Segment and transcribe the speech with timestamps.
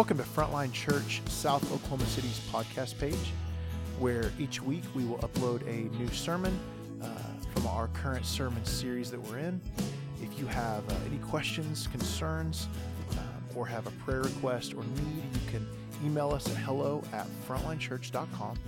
[0.00, 3.34] Welcome to Frontline Church South Oklahoma City's podcast page,
[3.98, 6.58] where each week we will upload a new sermon
[7.02, 7.06] uh,
[7.52, 9.60] from our current sermon series that we're in.
[10.22, 12.66] If you have uh, any questions, concerns,
[13.10, 13.18] um,
[13.54, 15.68] or have a prayer request or need, you can
[16.02, 18.58] email us at hello at frontlinechurch.com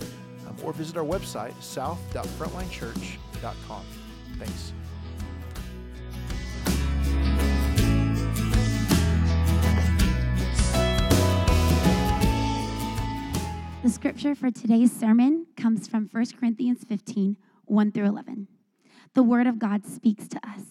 [0.47, 3.85] um, or visit our website, south.frontlinechurch.com.
[4.37, 4.73] Thanks.
[13.83, 18.47] The scripture for today's sermon comes from 1 Corinthians 15 1 through 11.
[19.13, 20.61] The word of God speaks to us.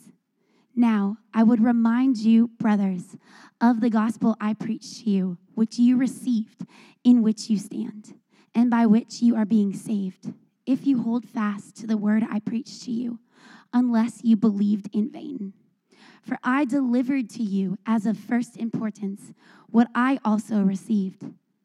[0.74, 3.18] Now, I would remind you, brothers,
[3.60, 6.64] of the gospel I preached to you, which you received,
[7.04, 8.14] in which you stand,
[8.54, 10.32] and by which you are being saved,
[10.64, 13.18] if you hold fast to the word I preached to you,
[13.74, 15.52] unless you believed in vain.
[16.22, 19.34] For I delivered to you as of first importance
[19.68, 21.26] what I also received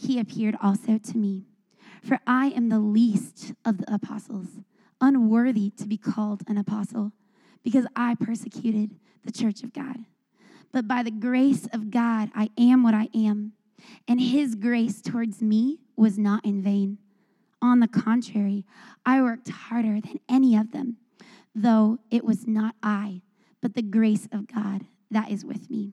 [0.00, 1.44] he appeared also to me.
[2.02, 4.60] For I am the least of the apostles,
[5.00, 7.12] unworthy to be called an apostle,
[7.62, 9.98] because I persecuted the church of God.
[10.72, 13.52] But by the grace of God, I am what I am,
[14.08, 16.98] and his grace towards me was not in vain.
[17.60, 18.64] On the contrary,
[19.04, 20.96] I worked harder than any of them,
[21.54, 23.20] though it was not I,
[23.60, 25.92] but the grace of God that is with me.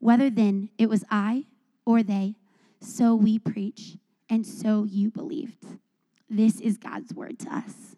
[0.00, 1.46] Whether then it was I
[1.86, 2.34] or they,
[2.80, 3.96] so we preach,
[4.28, 5.64] and so you believed.
[6.30, 7.96] This is God's word to us.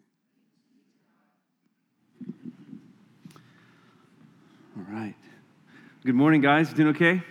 [4.77, 5.15] All right.
[6.05, 6.73] Good morning, guys.
[6.73, 7.21] Doing okay?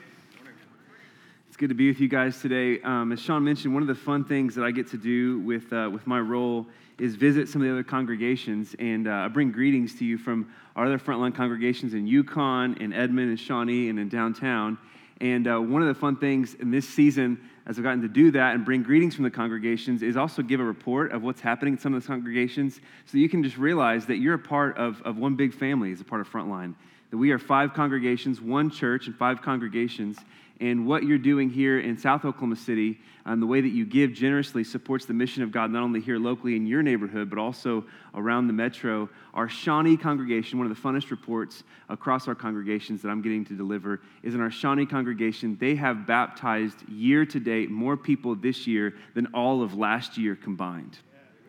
[1.49, 2.81] It's good to be with you guys today.
[2.83, 5.73] Um, as Sean mentioned, one of the fun things that I get to do with,
[5.73, 6.67] uh, with my role
[6.99, 10.53] is visit some of the other congregations, and uh, I bring greetings to you from
[10.77, 14.77] our other frontline congregations in Yukon, in Edmond, and Shawnee, and in downtown.
[15.21, 18.31] And uh, one of the fun things in this season, as I've gotten to do
[18.31, 21.75] that and bring greetings from the congregations, is also give a report of what's happening
[21.75, 25.03] in some of the congregations so you can just realize that you're a part of,
[25.03, 26.75] of one big family as a part of Frontline.
[27.11, 30.17] That we are five congregations, one church, and five congregations.
[30.61, 34.13] And what you're doing here in South Oklahoma City, um, the way that you give
[34.13, 37.87] generously supports the mission of God, not only here locally in your neighborhood, but also
[38.15, 39.09] around the metro.
[39.33, 43.57] Our Shawnee congregation, one of the funnest reports across our congregations that I'm getting to
[43.57, 45.57] deliver, is in our Shawnee congregation.
[45.59, 50.37] They have baptized year to date more people this year than all of last year
[50.37, 50.99] combined.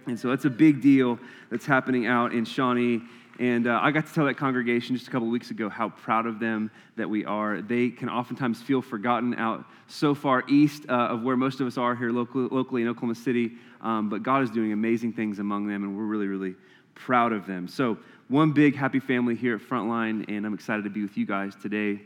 [0.07, 1.19] And so that's a big deal
[1.49, 3.01] that's happening out in Shawnee.
[3.39, 6.25] And uh, I got to tell that congregation just a couple weeks ago how proud
[6.25, 7.61] of them that we are.
[7.61, 11.77] They can oftentimes feel forgotten out so far east uh, of where most of us
[11.77, 13.53] are here locally, locally in Oklahoma City.
[13.81, 16.55] Um, but God is doing amazing things among them, and we're really, really
[16.93, 17.67] proud of them.
[17.67, 17.97] So,
[18.27, 21.53] one big happy family here at Frontline, and I'm excited to be with you guys
[21.61, 21.99] today.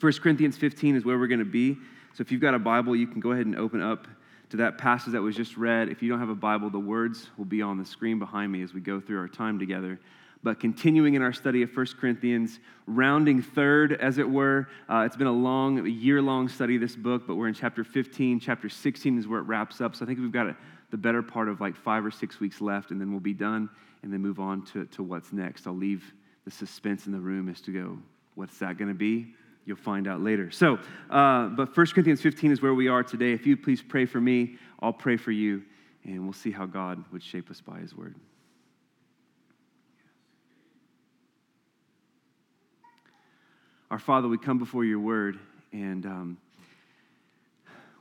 [0.00, 1.74] 1 Corinthians 15 is where we're going to be.
[2.14, 4.06] So, if you've got a Bible, you can go ahead and open up
[4.50, 5.88] to that passage that was just read.
[5.88, 8.62] If you don't have a Bible, the words will be on the screen behind me
[8.62, 9.98] as we go through our time together
[10.44, 14.68] but continuing in our study of 1 Corinthians, rounding third, as it were.
[14.90, 18.40] Uh, it's been a long, year long study this book, but we're in chapter 15.
[18.40, 19.96] Chapter 16 is where it wraps up.
[19.96, 20.56] So I think we've got a,
[20.90, 23.70] the better part of like five or six weeks left, and then we'll be done
[24.02, 25.66] and then move on to, to what's next.
[25.66, 26.12] I'll leave
[26.44, 27.98] the suspense in the room as to go,
[28.34, 29.34] what's that going to be?
[29.64, 30.50] You'll find out later.
[30.50, 30.78] So,
[31.08, 33.32] uh, but 1 Corinthians 15 is where we are today.
[33.32, 35.62] If you please pray for me, I'll pray for you,
[36.04, 38.14] and we'll see how God would shape us by his word.
[43.94, 45.38] Our Father, we come before your word,
[45.72, 46.38] and um,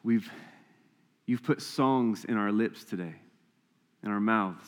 [0.04, 0.28] we've,
[1.28, 3.14] you've put songs in our lips today,
[4.02, 4.66] in our mouths.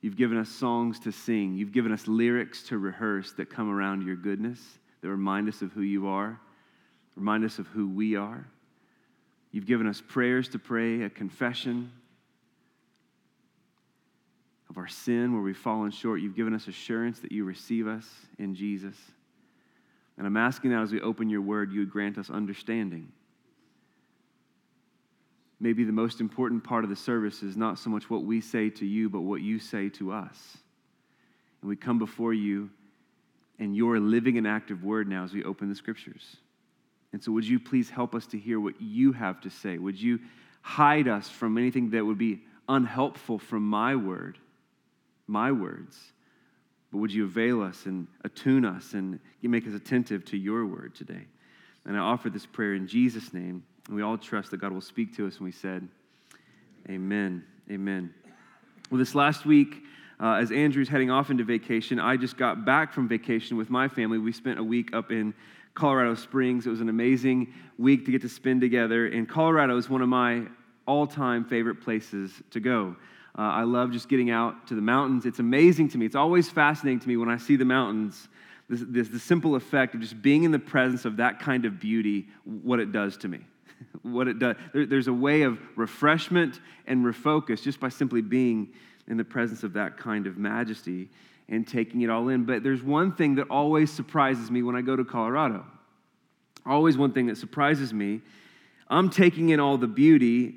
[0.00, 1.54] You've given us songs to sing.
[1.54, 4.58] You've given us lyrics to rehearse that come around your goodness,
[5.00, 6.40] that remind us of who you are,
[7.14, 8.48] remind us of who we are.
[9.52, 11.92] You've given us prayers to pray, a confession
[14.68, 16.20] of our sin where we've fallen short.
[16.20, 18.08] You've given us assurance that you receive us
[18.40, 18.96] in Jesus.
[20.18, 23.12] And I'm asking that as we open your word, you would grant us understanding.
[25.58, 28.70] Maybe the most important part of the service is not so much what we say
[28.70, 30.58] to you, but what you say to us.
[31.60, 32.70] And we come before you
[33.58, 36.36] and your living and active word now as we open the scriptures.
[37.12, 39.78] And so, would you please help us to hear what you have to say?
[39.78, 40.20] Would you
[40.60, 44.38] hide us from anything that would be unhelpful from my word,
[45.26, 45.98] my words?
[46.92, 50.94] But would you avail us and attune us and make us attentive to your word
[50.94, 51.26] today?
[51.84, 53.64] And I offer this prayer in Jesus' name.
[53.86, 55.36] And we all trust that God will speak to us.
[55.36, 55.86] And we said,
[56.88, 57.44] Amen.
[57.70, 58.14] Amen.
[58.90, 59.82] Well, this last week,
[60.20, 63.88] uh, as Andrew's heading off into vacation, I just got back from vacation with my
[63.88, 64.18] family.
[64.18, 65.34] We spent a week up in
[65.74, 66.66] Colorado Springs.
[66.66, 69.06] It was an amazing week to get to spend together.
[69.06, 70.44] And Colorado is one of my
[70.86, 72.96] all time favorite places to go.
[73.36, 75.26] Uh, I love just getting out to the mountains.
[75.26, 76.06] It's amazing to me.
[76.06, 78.28] It's always fascinating to me when I see the mountains,
[78.68, 81.78] this, this, the simple effect of just being in the presence of that kind of
[81.78, 83.40] beauty, what it does to me.
[84.02, 84.56] what it does.
[84.72, 88.72] There, there's a way of refreshment and refocus just by simply being
[89.06, 91.10] in the presence of that kind of majesty
[91.48, 92.44] and taking it all in.
[92.44, 95.64] But there's one thing that always surprises me when I go to Colorado.
[96.64, 98.22] Always one thing that surprises me.
[98.88, 100.54] I'm taking in all the beauty,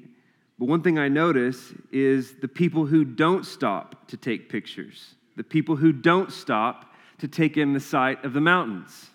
[0.59, 5.43] but one thing I notice is the people who don't stop to take pictures, the
[5.43, 9.09] people who don't stop to take in the sight of the mountains.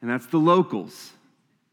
[0.00, 1.12] And that's the locals.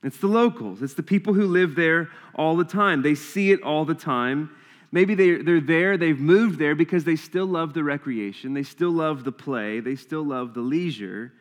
[0.03, 0.83] It's the locals.
[0.83, 3.01] It's the people who live there all the time.
[3.01, 4.51] They see it all the time
[4.91, 9.23] Maybe they're, there, they've moved there because they still love the recreation, they still love
[9.23, 11.31] the play, they still love the leisure.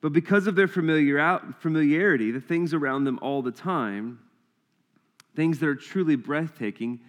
[0.00, 4.18] But because of their familiarity, the things around them all the time,
[5.34, 7.00] things that are truly breathtaking,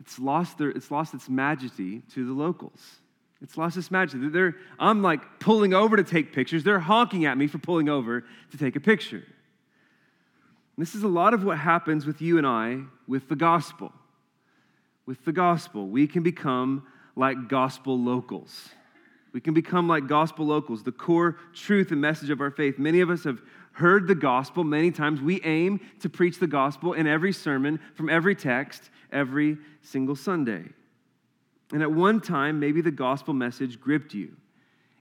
[0.00, 2.80] it's lost, their, it's lost its majesty to the locals.
[3.40, 4.28] It's lost its majesty.
[4.28, 6.64] They're, I'm like pulling over to take pictures.
[6.64, 9.16] They're honking at me for pulling over to take a picture.
[10.76, 13.92] And this is a lot of what happens with you and I with the gospel
[15.06, 15.88] with the gospel.
[15.88, 16.86] We can become
[17.16, 18.70] like gospel locals.
[19.32, 22.78] We can become like gospel locals, the core truth and message of our faith.
[22.78, 23.40] Many of us have
[23.72, 25.20] heard the gospel many times.
[25.20, 30.64] We aim to preach the gospel in every sermon, from every text, every single Sunday.
[31.72, 34.36] And at one time, maybe the gospel message gripped you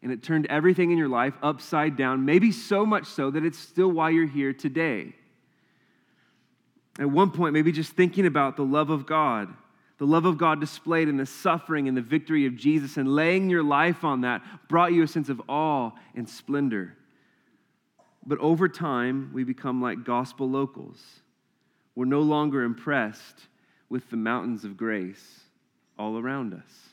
[0.04, 3.60] and it turned everything in your life upside down, maybe so much so that it's
[3.60, 5.14] still why you're here today.
[6.98, 9.54] At one point, maybe just thinking about the love of God
[10.02, 13.52] the love of God displayed in the suffering and the victory of Jesus and laying
[13.52, 16.98] your life on that brought you a sense of awe and splendor.
[18.26, 21.00] But over time, we become like gospel locals.
[21.96, 23.48] We're no longer impressed
[23.90, 25.42] with the mountains of grace
[25.98, 26.92] all around us.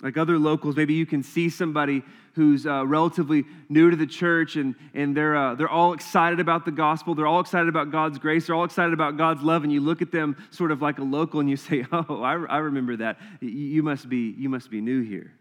[0.00, 2.04] Like other locals, maybe you can see somebody
[2.34, 6.64] who's uh, relatively new to the church and, and they're, uh, they're all excited about
[6.64, 7.16] the gospel.
[7.16, 8.46] They're all excited about God's grace.
[8.46, 9.64] They're all excited about God's love.
[9.64, 12.34] And you look at them sort of like a local and you say, Oh, I,
[12.34, 13.18] I remember that.
[13.40, 15.32] You must, be, you must be new here.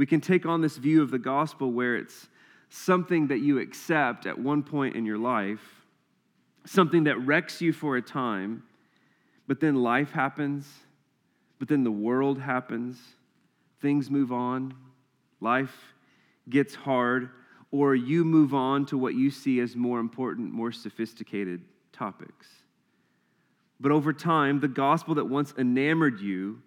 [0.00, 2.28] We can take on this view of the gospel where it's
[2.70, 5.60] something that you accept at one point in your life,
[6.64, 8.62] something that wrecks you for a time,
[9.46, 10.66] but then life happens
[11.60, 12.98] but then the world happens,
[13.80, 14.74] things move on,
[15.40, 15.94] life
[16.48, 17.28] gets hard,
[17.70, 21.60] or you move on to what you see as more important, more sophisticated
[21.92, 22.48] topics.
[23.78, 26.62] But over time, the gospel that once enamored you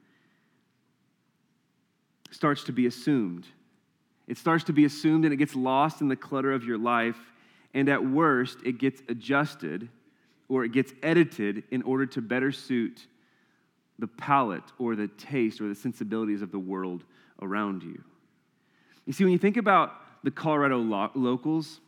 [2.34, 3.46] starts to be assumed.
[4.28, 7.18] It starts to be assumed and it gets lost in the clutter of your life.
[7.74, 9.90] And at worst, it gets adjusted
[10.50, 13.08] or it gets edited in order to better suit
[14.00, 17.04] the palate or the taste or the sensibilities of the world
[17.42, 18.04] around you.
[19.06, 21.80] You see, when you think about the Colorado lo- locals,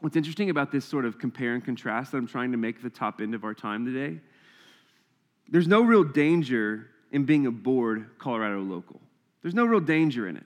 [0.00, 2.82] what's interesting about this sort of compare and contrast that I'm trying to make at
[2.82, 4.20] the top end of our time today,
[5.48, 9.00] there's no real danger in being a bored Colorado local.
[9.46, 10.42] There's no real danger in it.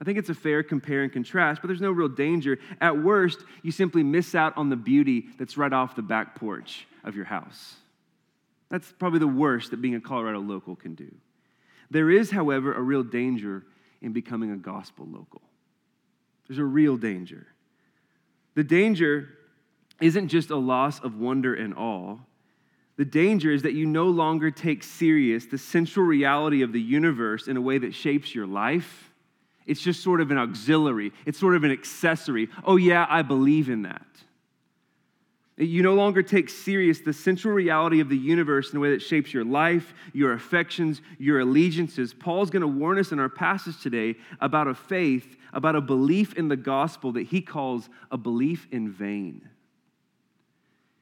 [0.00, 2.60] I think it's a fair compare and contrast, but there's no real danger.
[2.80, 6.86] At worst, you simply miss out on the beauty that's right off the back porch
[7.02, 7.74] of your house.
[8.70, 11.12] That's probably the worst that being a Colorado local can do.
[11.90, 13.64] There is, however, a real danger
[14.00, 15.42] in becoming a gospel local.
[16.46, 17.48] There's a real danger.
[18.54, 19.28] The danger
[20.00, 22.18] isn't just a loss of wonder and awe.
[22.96, 27.46] The danger is that you no longer take serious the central reality of the universe
[27.46, 29.10] in a way that shapes your life.
[29.66, 32.48] It's just sort of an auxiliary, it's sort of an accessory.
[32.64, 34.06] Oh, yeah, I believe in that.
[35.58, 39.00] You no longer take serious the central reality of the universe in a way that
[39.00, 42.12] shapes your life, your affections, your allegiances.
[42.12, 46.34] Paul's going to warn us in our passage today about a faith, about a belief
[46.34, 49.48] in the gospel that he calls a belief in vain.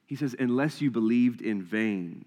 [0.06, 2.24] He says, unless you believed in vain,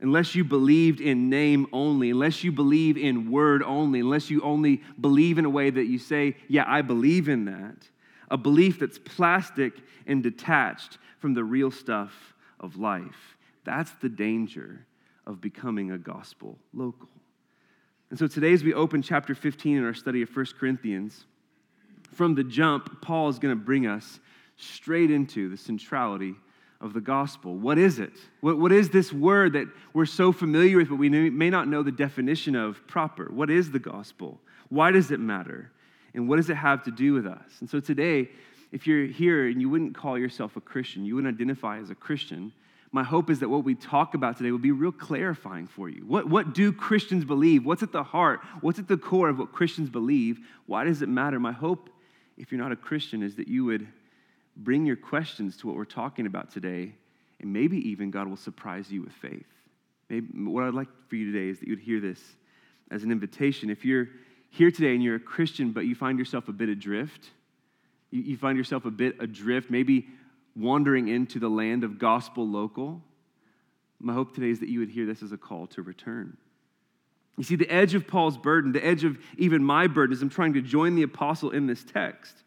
[0.00, 4.82] unless you believed in name only, unless you believe in word only, unless you only
[5.00, 7.88] believe in a way that you say, Yeah, I believe in that
[8.32, 9.74] a belief that's plastic
[10.06, 13.36] and detached from the real stuff of life.
[13.62, 14.86] That's the danger
[15.26, 17.10] of becoming a gospel local.
[18.08, 21.26] And so today, as we open chapter 15 in our study of 1 Corinthians,
[22.12, 24.18] from the jump, Paul is going to bring us
[24.56, 26.34] straight into the centrality
[26.82, 27.54] of the gospel.
[27.54, 28.12] What is it?
[28.40, 31.82] What, what is this word that we're so familiar with, but we may not know
[31.82, 33.30] the definition of proper?
[33.30, 34.40] What is the gospel?
[34.68, 35.70] Why does it matter?
[36.12, 37.48] And what does it have to do with us?
[37.60, 38.28] And so today,
[38.72, 41.94] if you're here and you wouldn't call yourself a Christian, you wouldn't identify as a
[41.94, 42.52] Christian,
[42.90, 46.04] my hope is that what we talk about today will be real clarifying for you.
[46.06, 47.64] What, what do Christians believe?
[47.64, 48.40] What's at the heart?
[48.60, 50.40] What's at the core of what Christians believe?
[50.66, 51.40] Why does it matter?
[51.40, 51.88] My hope,
[52.36, 53.88] if you're not a Christian, is that you would
[54.56, 56.94] bring your questions to what we're talking about today,
[57.40, 59.46] and maybe even God will surprise you with faith.
[60.08, 62.20] Maybe, what I'd like for you today is that you'd hear this
[62.90, 63.70] as an invitation.
[63.70, 64.08] If you're
[64.50, 67.30] here today and you're a Christian, but you find yourself a bit adrift,
[68.10, 70.06] you, you find yourself a bit adrift, maybe
[70.54, 73.02] wandering into the land of gospel local,
[74.02, 76.36] my hope today is that you would hear this as a call to return.
[77.38, 80.28] You see, the edge of Paul's burden, the edge of even my burden, as I'm
[80.28, 82.42] trying to join the apostle in this text,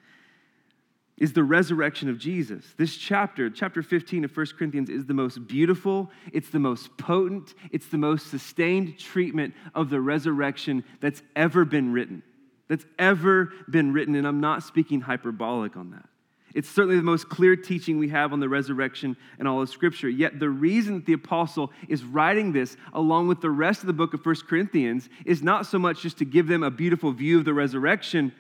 [1.18, 2.66] is the resurrection of Jesus.
[2.78, 7.54] This chapter, chapter 15 of 1 Corinthians, is the most beautiful, it's the most potent,
[7.72, 12.22] it's the most sustained treatment of the resurrection that's ever been written.
[12.68, 16.10] That's ever been written, and I'm not speaking hyperbolic on that.
[16.54, 20.08] It's certainly the most clear teaching we have on the resurrection in all of Scripture.
[20.10, 23.94] Yet the reason that the apostle is writing this along with the rest of the
[23.94, 27.38] book of 1 Corinthians is not so much just to give them a beautiful view
[27.38, 28.32] of the resurrection,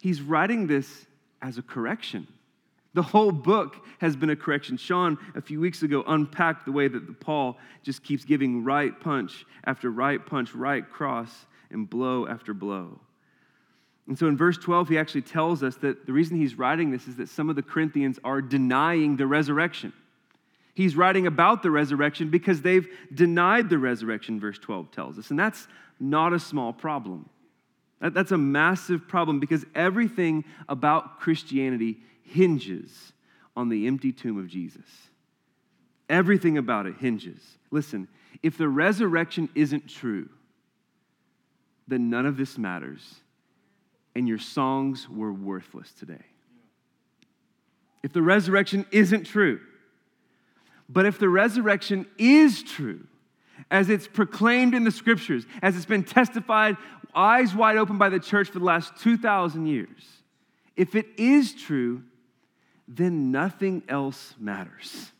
[0.00, 1.06] he's writing this
[1.42, 2.26] as a correction.
[2.92, 4.76] The whole book has been a correction.
[4.76, 8.98] Sean, a few weeks ago, unpacked the way that the Paul just keeps giving right
[8.98, 13.00] punch after right punch, right cross, and blow after blow.
[14.08, 17.06] And so in verse 12, he actually tells us that the reason he's writing this
[17.06, 19.92] is that some of the Corinthians are denying the resurrection.
[20.74, 25.30] He's writing about the resurrection because they've denied the resurrection, verse 12 tells us.
[25.30, 25.68] And that's
[26.00, 27.28] not a small problem.
[28.00, 33.12] That, that's a massive problem because everything about Christianity hinges
[33.56, 34.86] on the empty tomb of Jesus.
[36.08, 37.40] Everything about it hinges.
[37.70, 38.08] Listen,
[38.42, 40.28] if the resurrection isn't true,
[41.86, 43.16] then none of this matters,
[44.14, 46.24] and your songs were worthless today.
[48.02, 49.60] If the resurrection isn't true,
[50.88, 53.06] but if the resurrection is true,
[53.70, 56.76] as it's proclaimed in the scriptures, as it's been testified
[57.14, 60.06] eyes wide open by the church for the last 2,000 years,
[60.76, 62.02] if it is true,
[62.88, 65.12] then nothing else matters.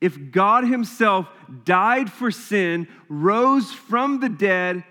[0.00, 1.28] If God Himself
[1.64, 4.84] died for sin, rose from the dead,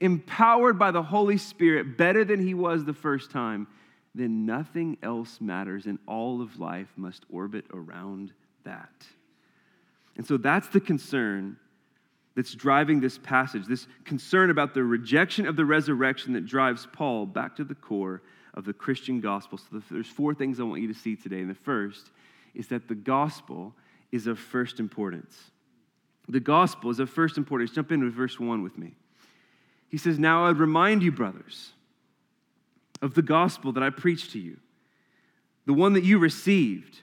[0.00, 3.66] empowered by the Holy Spirit better than He was the first time,
[4.14, 8.32] then nothing else matters, and all of life must orbit around
[8.64, 9.06] that.
[10.16, 11.56] And so that's the concern
[12.38, 17.26] that's driving this passage, this concern about the rejection of the resurrection that drives Paul
[17.26, 18.22] back to the core
[18.54, 19.58] of the Christian gospel.
[19.58, 21.40] So there's four things I want you to see today.
[21.40, 22.12] And the first
[22.54, 23.74] is that the gospel
[24.12, 25.36] is of first importance.
[26.28, 27.72] The gospel is of first importance.
[27.72, 28.94] Jump into verse 1 with me.
[29.88, 31.72] He says, Now I would remind you, brothers,
[33.02, 34.58] of the gospel that I preached to you,
[35.66, 37.00] the one that you received,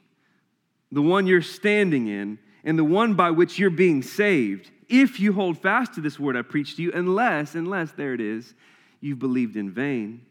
[0.94, 5.34] the one you're standing in, and the one by which you're being saved if you
[5.34, 8.54] hold fast to this word I preached to you, unless, unless, there it is,
[9.02, 10.22] you've believed in vain.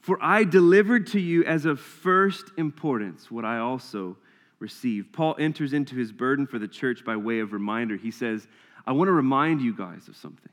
[0.00, 4.16] For I delivered to you as of first importance what I also
[4.58, 5.12] received.
[5.12, 7.96] Paul enters into his burden for the church by way of reminder.
[7.96, 8.46] He says,
[8.86, 10.50] I want to remind you guys of something.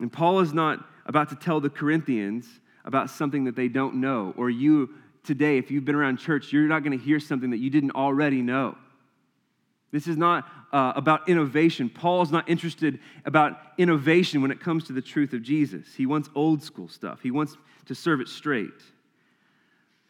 [0.00, 2.46] And Paul is not about to tell the Corinthians
[2.84, 4.90] about something that they don't know, or you
[5.24, 7.92] today, if you've been around church, you're not going to hear something that you didn't
[7.92, 8.76] already know.
[9.92, 11.88] This is not uh, about innovation.
[11.88, 15.94] Paul's not interested about innovation when it comes to the truth of Jesus.
[15.96, 17.20] He wants old school stuff.
[17.22, 18.82] He wants to serve it straight.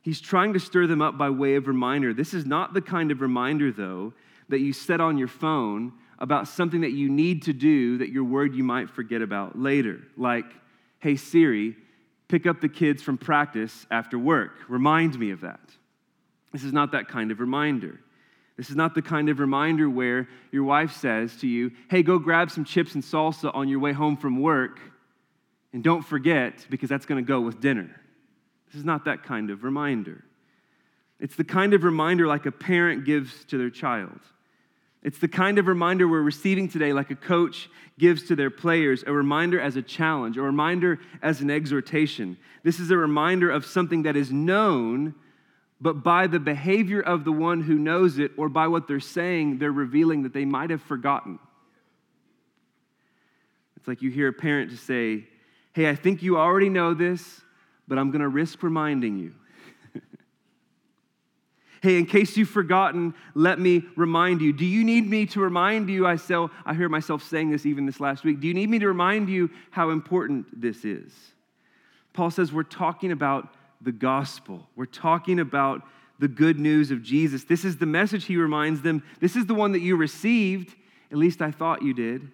[0.02, 2.14] He's trying to stir them up by way of reminder.
[2.14, 4.14] This is not the kind of reminder, though,
[4.48, 8.24] that you set on your phone about something that you need to do that you're
[8.24, 10.00] worried you might forget about later.
[10.16, 10.46] Like,
[11.00, 11.76] hey, Siri,
[12.28, 14.52] pick up the kids from practice after work.
[14.68, 15.60] Remind me of that.
[16.52, 18.00] This is not that kind of reminder.
[18.56, 22.18] This is not the kind of reminder where your wife says to you, hey, go
[22.18, 24.80] grab some chips and salsa on your way home from work,
[25.72, 28.00] and don't forget, because that's going to go with dinner.
[28.66, 30.24] This is not that kind of reminder.
[31.20, 34.20] It's the kind of reminder like a parent gives to their child.
[35.02, 39.04] It's the kind of reminder we're receiving today, like a coach gives to their players,
[39.06, 42.36] a reminder as a challenge, a reminder as an exhortation.
[42.64, 45.14] This is a reminder of something that is known,
[45.80, 49.58] but by the behavior of the one who knows it or by what they're saying,
[49.58, 51.38] they're revealing that they might have forgotten.
[53.76, 55.24] It's like you hear a parent to say,
[55.74, 57.42] Hey, I think you already know this,
[57.86, 59.34] but I'm going to risk reminding you.
[61.82, 64.52] Hey, in case you've forgotten, let me remind you.
[64.52, 66.04] Do you need me to remind you?
[66.04, 68.40] I, sell, I hear myself saying this even this last week.
[68.40, 71.12] Do you need me to remind you how important this is?
[72.12, 74.66] Paul says we're talking about the gospel.
[74.76, 75.82] We're talking about
[76.18, 77.44] the good news of Jesus.
[77.44, 79.02] This is the message he reminds them.
[79.20, 80.74] This is the one that you received.
[81.10, 82.30] At least I thought you did.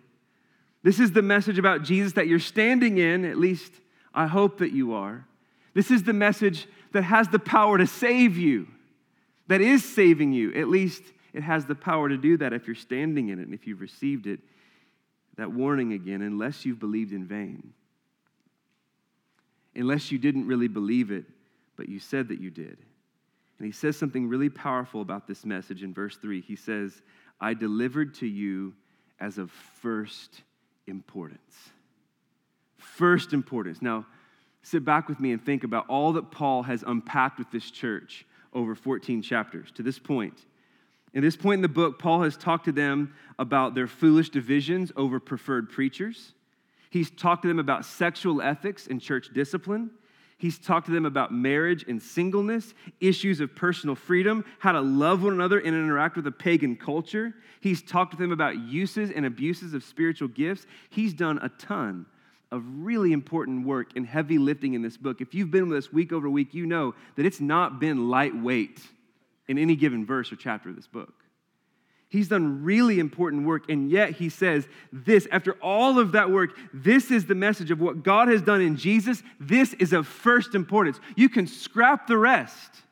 [0.83, 3.25] This is the message about Jesus that you're standing in.
[3.25, 3.73] At least
[4.15, 5.27] I hope that you are.
[5.75, 8.69] This is the message that has the power to save you
[9.49, 10.53] that is saving you.
[10.55, 13.55] At least it has the power to do that if you're standing in it and
[13.55, 14.41] if you've received it.
[15.37, 17.73] That warning again, unless you've believed in vain.
[19.75, 21.25] Unless you didn't really believe it,
[21.77, 22.79] but you said that you did.
[23.59, 26.41] And he says something really powerful about this message in verse 3.
[26.41, 27.01] He says,
[27.41, 28.75] I delivered to you
[29.21, 29.51] as of
[29.81, 30.43] first
[30.87, 31.71] importance.
[32.77, 33.81] First importance.
[33.81, 34.07] Now,
[34.63, 38.27] sit back with me and think about all that Paul has unpacked with this church
[38.53, 40.45] over 14 chapters to this point.
[41.15, 44.91] In this point in the book, Paul has talked to them about their foolish divisions
[44.97, 46.35] over preferred preachers.
[46.93, 49.91] He's talked to them about sexual ethics and church discipline.
[50.37, 55.23] He's talked to them about marriage and singleness, issues of personal freedom, how to love
[55.23, 57.33] one another and interact with a pagan culture.
[57.63, 60.67] He's talked to them about uses and abuses of spiritual gifts.
[60.91, 62.05] He's done a ton
[62.51, 65.23] of really important work and heavy lifting in this book.
[65.23, 68.81] If you've been with us week over week, you know that it's not been lightweight
[69.49, 71.22] in any given verse or chapter of this book.
[72.13, 76.51] He's done really important work, and yet he says, This, after all of that work,
[76.75, 79.23] this is the message of what God has done in Jesus.
[79.41, 81.01] This is of first importance.
[81.17, 82.83] You can scrap the rest.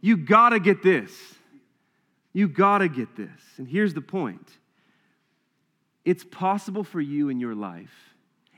[0.00, 1.12] You gotta get this.
[2.32, 3.40] You gotta get this.
[3.58, 4.50] And here's the point
[6.04, 7.94] it's possible for you in your life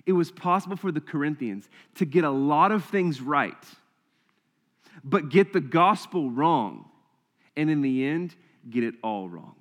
[0.06, 3.52] it was possible for the Corinthians to get a lot of things right,
[5.04, 6.86] but get the gospel wrong,
[7.54, 8.34] and in the end,
[8.70, 9.59] get it all wrong.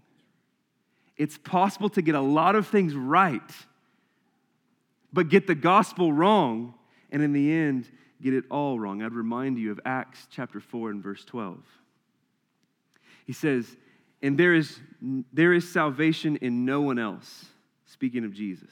[1.19, 3.41] It's possible to get a lot of things right,
[5.11, 6.73] but get the gospel wrong,
[7.11, 7.89] and in the end,
[8.21, 9.03] get it all wrong.
[9.03, 11.57] I'd remind you of Acts chapter 4 and verse 12.
[13.27, 13.75] He says,
[14.23, 14.79] And there is,
[15.33, 17.47] there is salvation in no one else,
[17.85, 18.71] speaking of Jesus.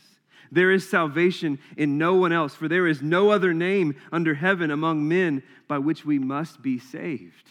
[0.50, 4.72] There is salvation in no one else, for there is no other name under heaven
[4.72, 7.50] among men by which we must be saved.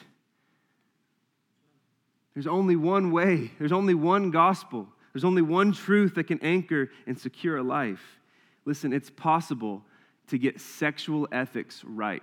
[2.37, 6.91] There's only one way, there's only one gospel, there's only one truth that can anchor
[7.07, 8.21] and secure a life.
[8.67, 9.83] Listen, it's possible
[10.27, 12.23] to get sexual ethics right,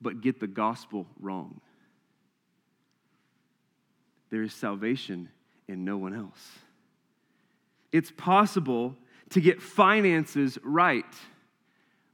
[0.00, 1.60] but get the gospel wrong.
[4.30, 5.30] There is salvation
[5.66, 6.50] in no one else.
[7.90, 8.94] It's possible
[9.30, 11.12] to get finances right,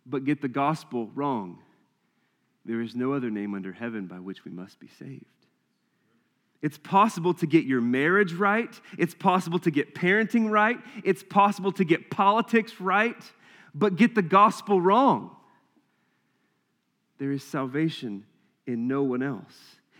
[0.07, 1.59] but get the gospel wrong.
[2.65, 5.27] There is no other name under heaven by which we must be saved.
[6.63, 8.81] It's possible to get your marriage right.
[8.99, 10.79] It's possible to get parenting right.
[11.05, 13.23] It's possible to get politics right,
[13.75, 15.37] but get the gospel wrong.
[17.19, 18.25] There is salvation
[18.67, 19.55] in no one else.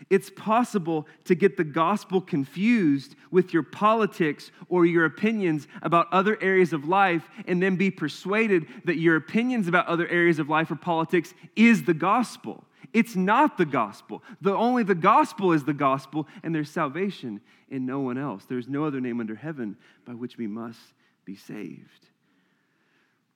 [0.09, 6.37] It's possible to get the gospel confused with your politics or your opinions about other
[6.41, 10.69] areas of life and then be persuaded that your opinions about other areas of life
[10.69, 12.63] or politics is the gospel.
[12.93, 14.23] It's not the gospel.
[14.41, 18.45] The only the gospel is the gospel and there's salvation in no one else.
[18.45, 20.79] There's no other name under heaven by which we must
[21.25, 22.07] be saved.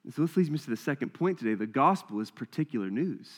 [0.04, 1.54] And so this leads me to the second point today.
[1.54, 3.30] The gospel is particular news.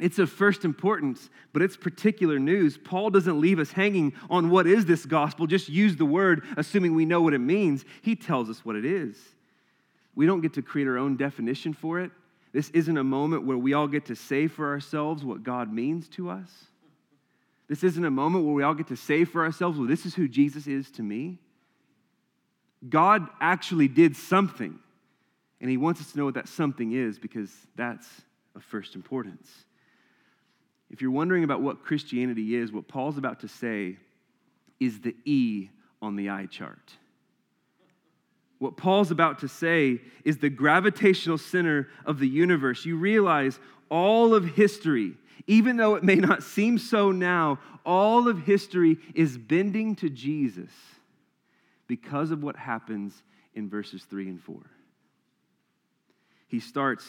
[0.00, 2.76] It's of first importance, but it's particular news.
[2.76, 6.94] Paul doesn't leave us hanging on what is this gospel, just use the word, assuming
[6.94, 7.84] we know what it means.
[8.02, 9.16] He tells us what it is.
[10.16, 12.10] We don't get to create our own definition for it.
[12.54, 16.06] This isn't a moment where we all get to say for ourselves what God means
[16.10, 16.48] to us.
[17.66, 20.14] This isn't a moment where we all get to say for ourselves, well, this is
[20.14, 21.40] who Jesus is to me.
[22.88, 24.78] God actually did something,
[25.60, 28.06] and He wants us to know what that something is because that's
[28.54, 29.50] of first importance.
[30.90, 33.96] If you're wondering about what Christianity is, what Paul's about to say
[34.78, 36.92] is the E on the I chart.
[38.64, 42.86] What Paul's about to say is the gravitational center of the universe.
[42.86, 43.58] You realize
[43.90, 49.36] all of history, even though it may not seem so now, all of history is
[49.36, 50.70] bending to Jesus.
[51.86, 53.22] because of what happens
[53.52, 54.56] in verses 3 and 4.
[56.48, 57.04] He starts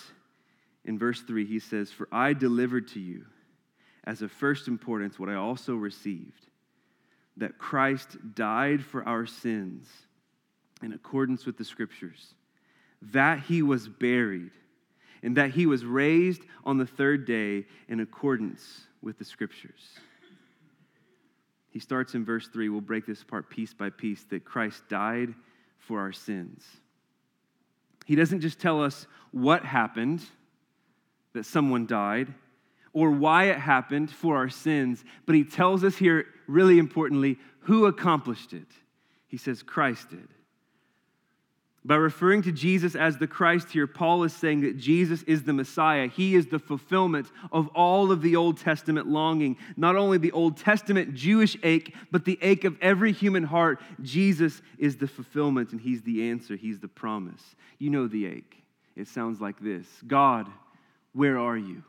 [0.83, 3.25] in verse 3, he says, For I delivered to you
[4.03, 6.47] as of first importance what I also received
[7.37, 9.87] that Christ died for our sins
[10.81, 12.33] in accordance with the scriptures,
[13.01, 14.51] that he was buried,
[15.23, 19.99] and that he was raised on the third day in accordance with the scriptures.
[21.71, 22.69] He starts in verse 3.
[22.69, 25.33] We'll break this apart piece by piece that Christ died
[25.77, 26.63] for our sins.
[28.05, 30.21] He doesn't just tell us what happened,
[31.33, 32.33] that someone died,
[32.93, 37.87] or why it happened for our sins, but he tells us here, really importantly, who
[37.87, 38.67] accomplished it.
[39.27, 40.29] He says Christ did.
[41.85, 45.53] By referring to Jesus as the Christ here, Paul is saying that Jesus is the
[45.53, 46.07] Messiah.
[46.07, 49.55] He is the fulfillment of all of the Old Testament longing.
[49.77, 53.79] Not only the Old Testament Jewish ache, but the ache of every human heart.
[54.01, 56.55] Jesus is the fulfillment, and He's the answer.
[56.55, 57.55] He's the promise.
[57.77, 58.63] You know the ache.
[58.95, 60.47] It sounds like this God,
[61.13, 61.83] where are you?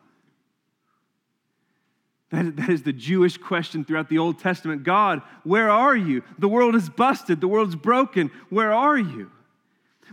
[2.31, 6.23] That, is the Jewish question throughout the Old Testament God, where are you?
[6.39, 8.31] The world is busted, the world's broken.
[8.51, 9.31] Where are you?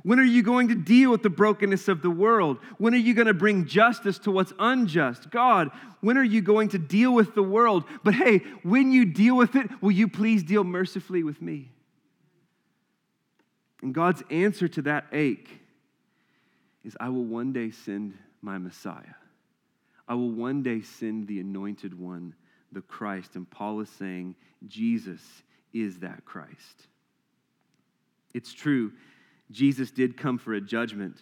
[0.01, 2.57] When are you going to deal with the brokenness of the world?
[2.79, 5.29] When are you going to bring justice to what's unjust?
[5.29, 5.69] God,
[6.01, 7.83] when are you going to deal with the world?
[8.03, 11.69] But hey, when you deal with it, will you please deal mercifully with me?
[13.83, 15.59] And God's answer to that ache
[16.83, 19.15] is I will one day send my Messiah.
[20.07, 22.33] I will one day send the anointed one,
[22.71, 23.35] the Christ.
[23.35, 24.35] And Paul is saying
[24.67, 25.21] Jesus
[25.71, 26.87] is that Christ.
[28.33, 28.91] It's true
[29.53, 31.17] Jesus did come for a judgment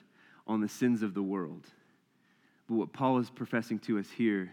[0.48, 1.68] on the sins of the world.
[2.68, 4.52] But what Paul is professing to us here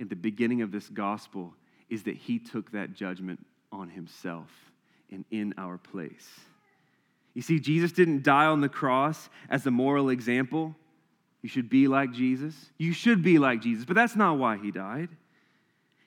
[0.00, 1.54] at the beginning of this gospel
[1.88, 4.50] is that he took that judgment on himself
[5.10, 6.28] and in our place.
[7.34, 10.74] You see, Jesus didn't die on the cross as a moral example.
[11.42, 12.54] You should be like Jesus.
[12.78, 15.10] You should be like Jesus, but that's not why he died.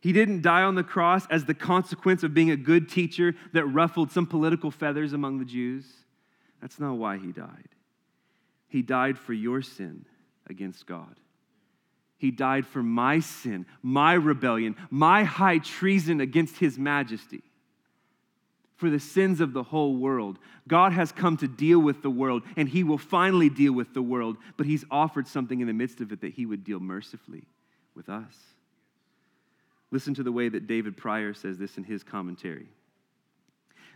[0.01, 3.65] He didn't die on the cross as the consequence of being a good teacher that
[3.65, 5.85] ruffled some political feathers among the Jews.
[6.61, 7.69] That's not why he died.
[8.67, 10.05] He died for your sin
[10.47, 11.15] against God.
[12.17, 17.41] He died for my sin, my rebellion, my high treason against his majesty.
[18.75, 20.37] For the sins of the whole world.
[20.67, 24.01] God has come to deal with the world, and he will finally deal with the
[24.01, 27.43] world, but he's offered something in the midst of it that he would deal mercifully
[27.95, 28.35] with us.
[29.91, 32.67] Listen to the way that David Prior says this in his commentary.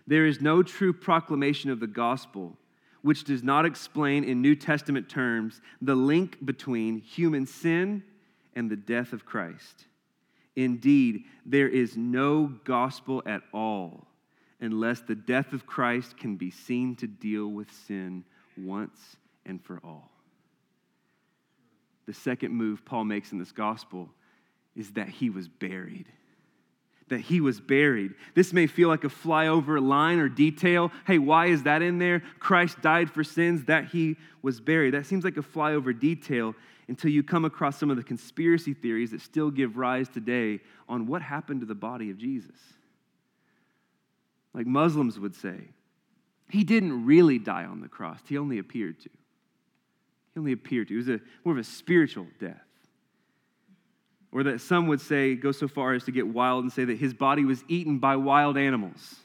[0.05, 2.57] There is no true proclamation of the gospel
[3.01, 8.03] which does not explain in New Testament terms the link between human sin
[8.55, 9.85] and the death of Christ.
[10.55, 14.07] Indeed, there is no gospel at all
[14.61, 18.23] unless the death of Christ can be seen to deal with sin
[18.57, 20.09] once and for all.
[22.05, 24.09] The second move Paul makes in this gospel
[24.75, 26.07] is that he was buried
[27.13, 28.13] that he was buried.
[28.34, 30.91] This may feel like a flyover line or detail.
[31.06, 32.21] Hey, why is that in there?
[32.39, 34.93] Christ died for sins, that he was buried.
[34.93, 36.56] That seems like a flyover detail
[36.88, 41.08] until you come across some of the conspiracy theories that still give rise today on
[41.08, 42.60] what happened to the body of Jesus.
[44.54, 45.69] Like Muslims would say,
[46.49, 49.10] he didn't really die on the cross, he only appeared to.
[50.34, 50.95] He only appeared to.
[50.95, 52.62] It was a, more of a spiritual death.
[54.34, 56.98] Or that some would say, go so far as to get wild and say that
[56.98, 59.15] his body was eaten by wild animals.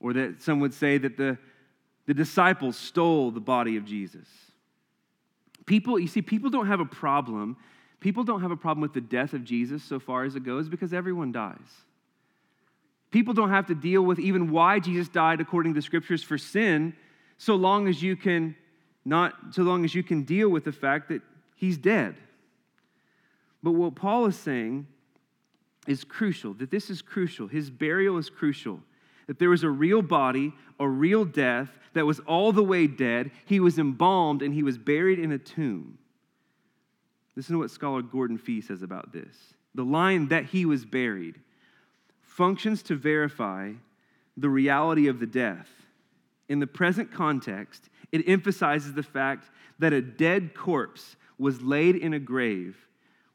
[0.00, 1.36] Or that some would say that the,
[2.06, 4.26] the disciples stole the body of Jesus.
[5.66, 7.58] People, you see, people don't have a problem.
[8.00, 10.70] People don't have a problem with the death of Jesus so far as it goes
[10.70, 11.58] because everyone dies.
[13.10, 16.38] People don't have to deal with even why Jesus died according to the scriptures for
[16.38, 16.94] sin
[17.36, 18.56] so long as you can
[19.04, 21.22] not so long as you can deal with the fact that
[21.56, 22.14] he's dead.
[23.62, 24.86] But what Paul is saying
[25.86, 27.46] is crucial, that this is crucial.
[27.46, 28.80] His burial is crucial.
[29.26, 33.30] That there was a real body, a real death that was all the way dead.
[33.44, 35.98] He was embalmed and he was buried in a tomb.
[37.36, 39.34] Listen to what scholar Gordon Fee says about this.
[39.74, 41.40] The line that he was buried
[42.22, 43.72] functions to verify
[44.36, 45.68] the reality of the death.
[46.48, 52.14] In the present context, it emphasizes the fact that a dead corpse was laid in
[52.14, 52.76] a grave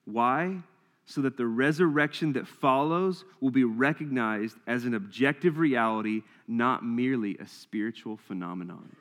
[0.05, 0.57] why?
[1.05, 7.37] So that the resurrection that follows will be recognized as an objective reality, not merely
[7.37, 8.95] a spiritual phenomenon.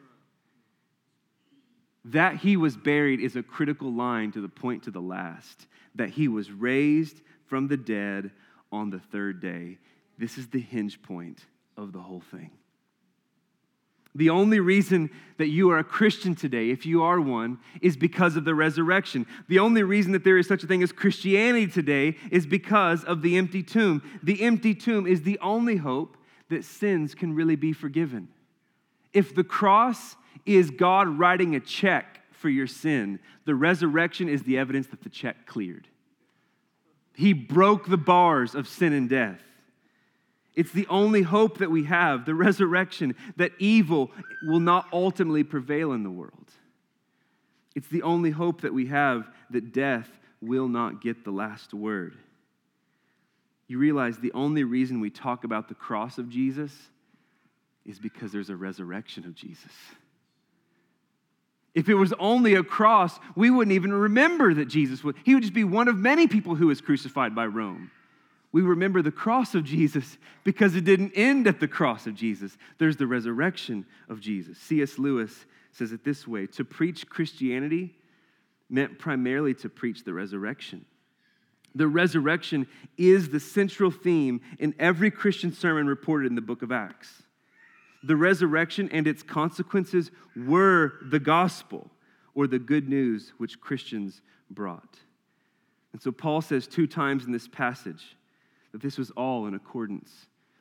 [2.07, 5.67] That he was buried is a critical line to the point to the last.
[5.95, 8.31] That he was raised from the dead
[8.71, 9.79] on the third day.
[10.19, 11.39] This is the hinge point
[11.77, 12.51] of the whole thing.
[14.15, 18.37] The only reason that you are a Christian today, if you are one, is because
[18.37, 19.27] of the resurrection.
[19.49, 23.23] The only reason that there is such a thing as Christianity today is because of
[23.23, 24.03] the empty tomb.
[24.23, 26.17] The empty tomb is the only hope
[26.49, 28.29] that sins can really be forgiven.
[29.13, 34.59] If the cross is God writing a check for your sin, the resurrection is the
[34.59, 35.89] evidence that the check cleared.
[37.15, 39.41] He broke the bars of sin and death.
[40.57, 44.11] It's the only hope that we have, the resurrection, that evil
[44.47, 46.51] will not ultimately prevail in the world.
[47.75, 50.09] It's the only hope that we have that death
[50.41, 52.17] will not get the last word.
[53.67, 56.73] You realize the only reason we talk about the cross of Jesus
[57.85, 59.73] is because there's a resurrection of Jesus.
[61.75, 65.17] If it was only a cross, we wouldn't even remember that Jesus would.
[65.25, 67.91] He would just be one of many people who was crucified by Rome
[68.55, 72.57] we remember the cross of Jesus because it didn't end at the cross of Jesus.
[72.79, 74.57] There's the resurrection of Jesus.
[74.59, 74.97] C.S.
[74.97, 77.97] Lewis says it this way to preach Christianity
[78.71, 80.85] meant primarily to preach the resurrection.
[81.75, 86.71] The resurrection is the central theme in every Christian sermon reported in the book of
[86.71, 87.25] Acts.
[88.05, 91.91] The resurrection and its consequences were the gospel
[92.37, 95.01] or the good news which Christians brought.
[95.93, 98.15] And so Paul says two times in this passage
[98.75, 100.11] that this was all in accordance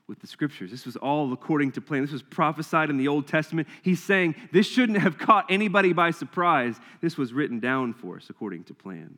[0.05, 0.69] with the scriptures.
[0.69, 2.03] This was all according to plan.
[2.03, 3.67] This was prophesied in the Old Testament.
[3.81, 6.75] He's saying this shouldn't have caught anybody by surprise.
[7.01, 9.17] This was written down for us according to plan.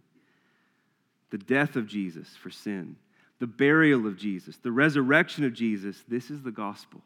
[1.29, 2.95] The death of Jesus for sin,
[3.39, 7.01] the burial of Jesus, the resurrection of Jesus, this is the gospel.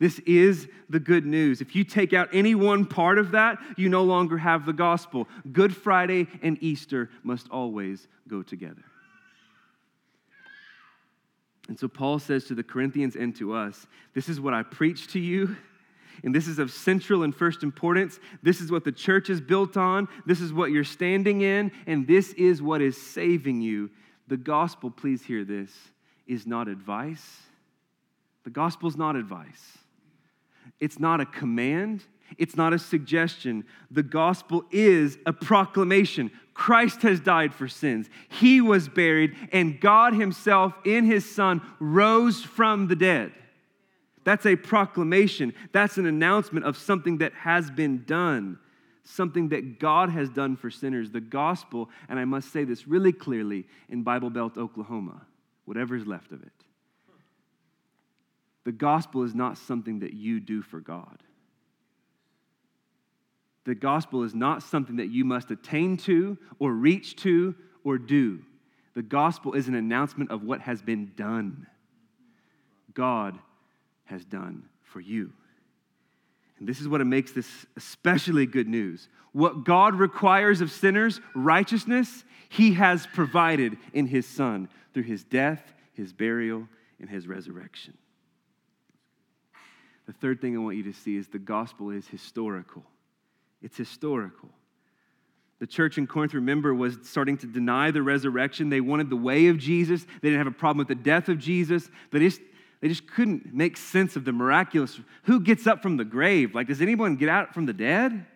[0.00, 1.60] This is the good news.
[1.60, 5.28] If you take out any one part of that, you no longer have the gospel.
[5.52, 8.82] Good Friday and Easter must always go together.
[11.68, 15.08] And so Paul says to the Corinthians and to us, This is what I preach
[15.12, 15.56] to you.
[16.22, 18.18] And this is of central and first importance.
[18.42, 20.08] This is what the church is built on.
[20.26, 21.72] This is what you're standing in.
[21.86, 23.90] And this is what is saving you.
[24.28, 25.70] The gospel, please hear this,
[26.26, 27.42] is not advice.
[28.44, 29.78] The gospel is not advice.
[30.80, 32.04] It's not a command.
[32.38, 33.64] It's not a suggestion.
[33.90, 36.30] The gospel is a proclamation.
[36.54, 38.08] Christ has died for sins.
[38.28, 43.32] He was buried, and God Himself in His Son rose from the dead.
[44.24, 45.52] That's a proclamation.
[45.72, 48.58] That's an announcement of something that has been done,
[49.02, 51.10] something that God has done for sinners.
[51.10, 55.26] The gospel, and I must say this really clearly in Bible Belt, Oklahoma,
[55.66, 56.52] whatever's left of it.
[58.64, 61.18] The gospel is not something that you do for God.
[63.64, 68.40] The gospel is not something that you must attain to or reach to or do.
[68.94, 71.66] The gospel is an announcement of what has been done.
[72.92, 73.38] God
[74.04, 75.32] has done for you.
[76.58, 79.08] And this is what it makes this especially good news.
[79.32, 85.74] What God requires of sinners, righteousness, He has provided in His Son through His death,
[85.94, 86.68] His burial,
[87.00, 87.94] and His resurrection.
[90.06, 92.84] The third thing I want you to see is the gospel is historical.
[93.64, 94.50] It's historical.
[95.58, 98.68] The church in Corinth, remember, was starting to deny the resurrection.
[98.68, 100.04] They wanted the way of Jesus.
[100.04, 101.88] They didn't have a problem with the death of Jesus.
[102.10, 102.40] They just,
[102.82, 105.00] they just couldn't make sense of the miraculous.
[105.22, 106.54] Who gets up from the grave?
[106.54, 108.26] Like, does anyone get out from the dead?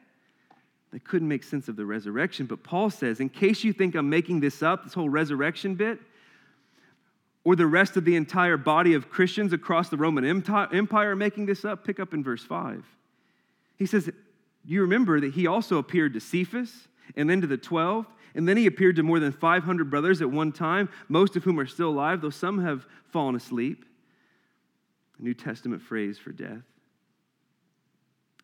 [0.93, 2.47] They couldn't make sense of the resurrection.
[2.47, 6.01] But Paul says, in case you think I'm making this up, this whole resurrection bit,
[7.45, 11.67] or the rest of the entire body of Christians across the Roman Empire making this
[11.67, 12.85] up, pick up in verse 5.
[13.77, 14.11] He says,
[14.69, 18.59] you remember that he also appeared to Cephas and then to the 12, and then
[18.59, 21.89] he appeared to more than 500 brothers at one time, most of whom are still
[21.89, 23.87] alive, though some have fallen asleep.
[25.19, 26.63] A New Testament phrase for death.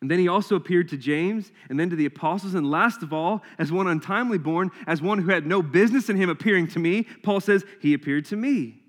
[0.01, 2.55] And then he also appeared to James and then to the apostles.
[2.55, 6.17] And last of all, as one untimely born, as one who had no business in
[6.17, 8.81] him appearing to me, Paul says, he appeared to me.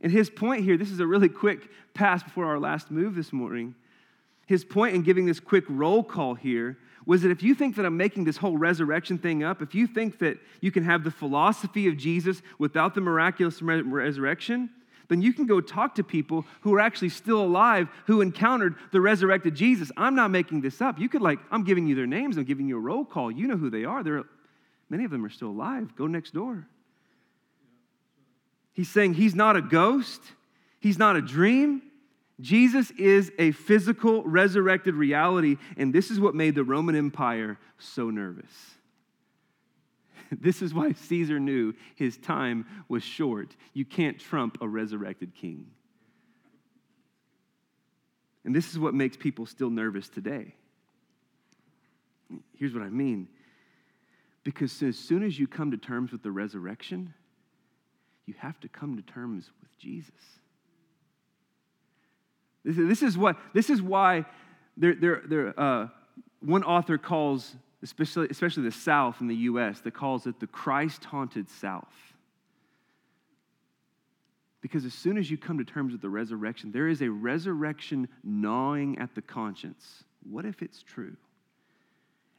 [0.00, 3.32] And his point here, this is a really quick pass before our last move this
[3.32, 3.76] morning
[4.48, 7.84] his point in giving this quick roll call here was that if you think that
[7.84, 11.10] I'm making this whole resurrection thing up, if you think that you can have the
[11.10, 14.70] philosophy of Jesus without the miraculous resurrection,
[15.08, 19.02] then you can go talk to people who are actually still alive who encountered the
[19.02, 19.92] resurrected Jesus.
[19.98, 20.98] I'm not making this up.
[20.98, 23.30] You could like, I'm giving you their names, I'm giving you a roll call.
[23.30, 24.02] You know who they are.
[24.02, 24.24] They're,
[24.88, 25.94] many of them are still alive.
[25.94, 26.66] Go next door.
[28.72, 30.22] He's saying he's not a ghost,
[30.80, 31.82] he's not a dream.
[32.40, 38.10] Jesus is a physical, resurrected reality, and this is what made the Roman Empire so
[38.10, 38.52] nervous.
[40.40, 43.56] This is why Caesar knew his time was short.
[43.72, 45.68] You can't trump a resurrected king.
[48.44, 50.54] And this is what makes people still nervous today.
[52.58, 53.28] Here's what I mean.
[54.44, 57.14] Because as soon as you come to terms with the resurrection,
[58.26, 60.12] you have to come to terms with Jesus.
[62.64, 64.26] This is, what, this is why
[64.76, 65.88] there, there, there, uh,
[66.40, 71.04] one author calls, especially, especially the South in the U.S., that calls it the Christ
[71.04, 71.94] haunted South.
[74.60, 78.08] Because as soon as you come to terms with the resurrection, there is a resurrection
[78.24, 80.04] gnawing at the conscience.
[80.28, 81.16] What if it's true?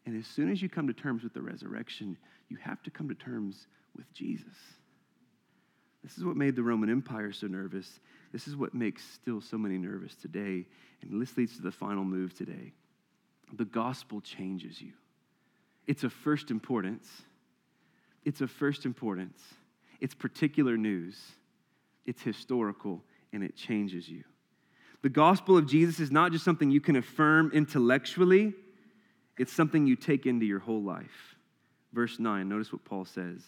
[0.06, 2.18] And as soon as you come to terms with the resurrection,
[2.50, 4.56] you have to come to terms with Jesus.
[6.04, 8.00] This is what made the Roman Empire so nervous.
[8.32, 10.66] This is what makes still so many nervous today.
[11.02, 12.74] And this leads to the final move today.
[13.54, 14.94] The gospel changes you.
[15.88, 17.08] It's of first importance.
[18.24, 19.42] It's of first importance.
[20.00, 21.20] It's particular news.
[22.06, 24.24] It's historical and it changes you.
[25.02, 28.54] The gospel of Jesus is not just something you can affirm intellectually,
[29.38, 31.36] it's something you take into your whole life.
[31.94, 33.42] Verse 9, notice what Paul says.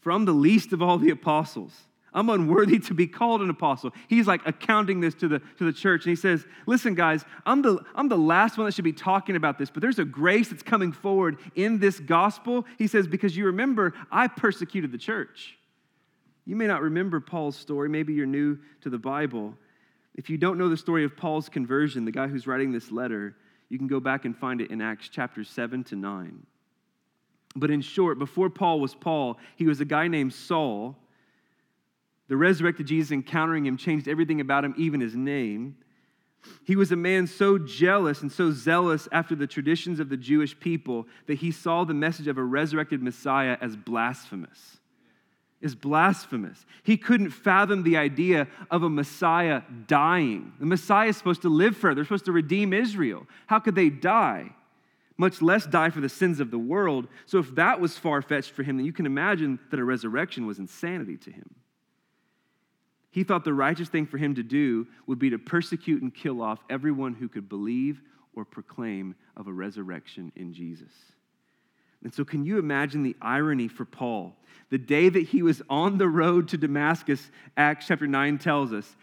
[0.00, 1.72] For I'm the least of all the apostles.
[2.14, 3.92] I'm unworthy to be called an apostle.
[4.08, 6.04] He's like accounting this to the, to the church.
[6.04, 9.36] And he says, Listen, guys, I'm the, I'm the last one that should be talking
[9.36, 12.64] about this, but there's a grace that's coming forward in this gospel.
[12.78, 15.58] He says, Because you remember, I persecuted the church.
[16.46, 17.90] You may not remember Paul's story.
[17.90, 19.54] Maybe you're new to the Bible.
[20.14, 23.36] If you don't know the story of Paul's conversion, the guy who's writing this letter,
[23.68, 26.46] you can go back and find it in Acts chapter 7 to 9.
[27.54, 30.96] But in short, before Paul was Paul, he was a guy named Saul
[32.28, 35.76] the resurrected Jesus encountering him changed everything about him, even his name.
[36.64, 40.58] He was a man so jealous and so zealous after the traditions of the Jewish
[40.58, 44.78] people that he saw the message of a resurrected Messiah as blasphemous.
[45.60, 46.64] Is blasphemous.
[46.84, 50.52] He couldn't fathom the idea of a Messiah dying.
[50.60, 53.26] The Messiah is supposed to live forever, they're supposed to redeem Israel.
[53.48, 54.50] How could they die?
[55.16, 57.08] Much less die for the sins of the world.
[57.26, 60.46] So, if that was far fetched for him, then you can imagine that a resurrection
[60.46, 61.56] was insanity to him.
[63.10, 66.42] He thought the righteous thing for him to do would be to persecute and kill
[66.42, 68.02] off everyone who could believe
[68.34, 70.92] or proclaim of a resurrection in Jesus.
[72.04, 74.36] And so, can you imagine the irony for Paul?
[74.70, 78.96] The day that he was on the road to Damascus, Acts chapter 9 tells us,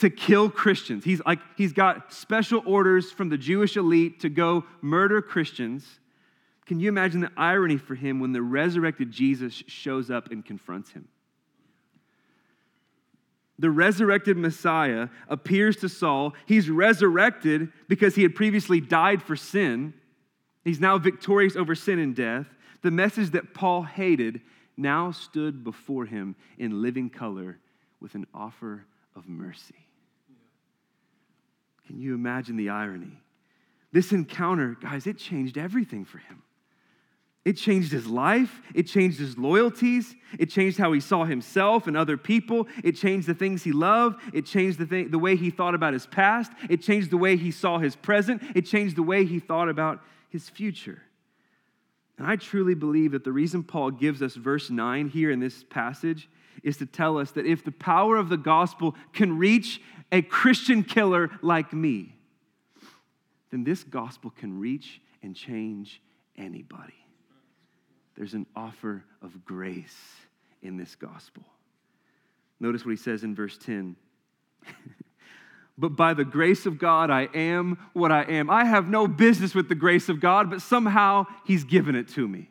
[0.00, 1.04] to kill Christians.
[1.04, 5.86] He's like, he's got special orders from the Jewish elite to go murder Christians.
[6.64, 10.90] Can you imagine the irony for him when the resurrected Jesus shows up and confronts
[10.90, 11.06] him?
[13.60, 16.34] The resurrected Messiah appears to Saul.
[16.46, 19.92] He's resurrected because he had previously died for sin.
[20.64, 22.46] He's now victorious over sin and death.
[22.80, 24.40] The message that Paul hated
[24.78, 27.58] now stood before him in living color
[28.00, 29.86] with an offer of mercy.
[31.86, 33.20] Can you imagine the irony?
[33.92, 36.42] This encounter, guys, it changed everything for him.
[37.44, 38.60] It changed his life.
[38.74, 40.14] It changed his loyalties.
[40.38, 42.68] It changed how he saw himself and other people.
[42.84, 44.20] It changed the things he loved.
[44.34, 46.52] It changed the, the way he thought about his past.
[46.68, 48.42] It changed the way he saw his present.
[48.54, 51.02] It changed the way he thought about his future.
[52.18, 55.64] And I truly believe that the reason Paul gives us verse 9 here in this
[55.64, 56.28] passage
[56.62, 59.80] is to tell us that if the power of the gospel can reach
[60.12, 62.14] a Christian killer like me,
[63.50, 66.02] then this gospel can reach and change
[66.36, 66.99] anybody
[68.20, 69.96] there's an offer of grace
[70.60, 71.42] in this gospel.
[72.60, 73.96] Notice what he says in verse 10.
[75.78, 78.50] but by the grace of God, I am what I am.
[78.50, 82.28] I have no business with the grace of God, but somehow he's given it to
[82.28, 82.50] me.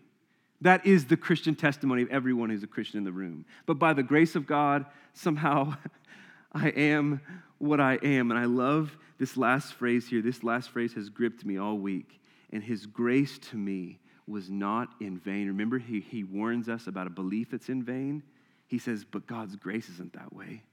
[0.62, 3.46] That is the Christian testimony of everyone who's a Christian in the room.
[3.68, 5.76] But by the grace of God, somehow
[6.52, 7.22] I am
[7.60, 8.32] what I am.
[8.32, 10.24] And I love this last phrase here.
[10.24, 12.20] This last phrase has gripped me all week.
[12.52, 15.48] And his grace to me was not in vain.
[15.48, 18.24] Remember, he, he warns us about a belief that's in vain.
[18.68, 20.64] He says, but God's grace isn't that way.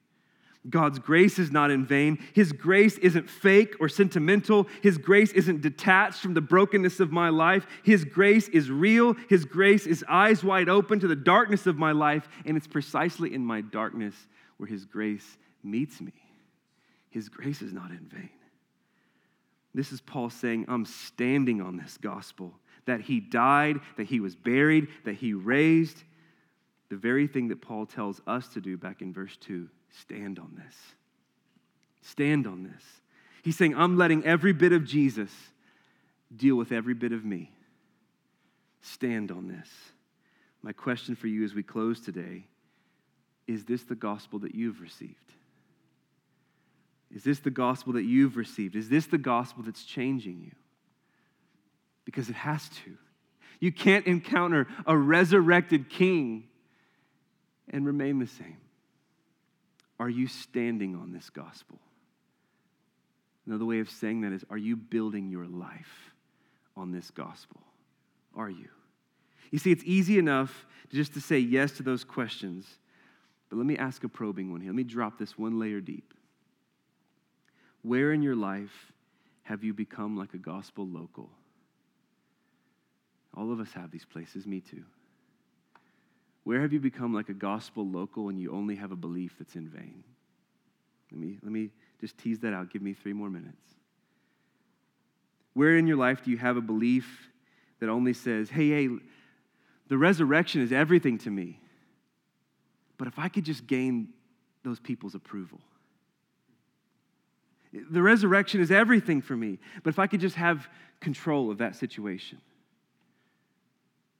[0.68, 2.18] God's grace is not in vain.
[2.32, 4.66] His grace isn't fake or sentimental.
[4.82, 7.66] His grace isn't detached from the brokenness of my life.
[7.84, 9.14] His grace is real.
[9.28, 12.28] His grace is eyes wide open to the darkness of my life.
[12.44, 14.14] And it's precisely in my darkness
[14.56, 16.12] where His grace meets me.
[17.10, 18.30] His grace is not in vain.
[19.72, 22.54] This is Paul saying, I'm standing on this gospel
[22.86, 26.02] that he died, that he was buried, that he raised.
[26.88, 30.60] The very thing that Paul tells us to do back in verse 2 stand on
[30.64, 30.76] this.
[32.02, 32.82] Stand on this.
[33.42, 35.30] He's saying, I'm letting every bit of Jesus
[36.34, 37.50] deal with every bit of me.
[38.82, 39.68] Stand on this.
[40.62, 42.46] My question for you as we close today
[43.46, 45.14] is this the gospel that you've received?
[47.14, 48.74] Is this the gospel that you've received?
[48.74, 50.52] Is this the gospel that's changing you?
[52.06, 52.96] Because it has to.
[53.60, 56.44] You can't encounter a resurrected king
[57.68, 58.56] and remain the same.
[59.98, 61.78] Are you standing on this gospel?
[63.46, 66.12] Another way of saying that is are you building your life
[66.76, 67.60] on this gospel?
[68.34, 68.68] Are you?
[69.50, 72.66] You see, it's easy enough just to say yes to those questions,
[73.48, 74.70] but let me ask a probing one here.
[74.70, 76.12] Let me drop this one layer deep.
[77.82, 78.92] Where in your life
[79.44, 81.30] have you become like a gospel local?
[83.36, 84.82] All of us have these places, me too.
[86.44, 89.56] Where have you become like a gospel local and you only have a belief that's
[89.56, 90.04] in vain?
[91.10, 91.70] Let me, let me
[92.00, 92.70] just tease that out.
[92.70, 93.74] Give me three more minutes.
[95.54, 97.30] Where in your life do you have a belief
[97.80, 98.88] that only says, hey, hey,
[99.88, 101.60] the resurrection is everything to me,
[102.98, 104.08] but if I could just gain
[104.62, 105.60] those people's approval?
[107.72, 110.68] The resurrection is everything for me, but if I could just have
[111.00, 112.40] control of that situation.